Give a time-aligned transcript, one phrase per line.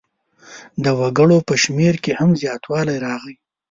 [0.83, 3.35] د وګړو په شمېر کې هم زیاتوالی راغی.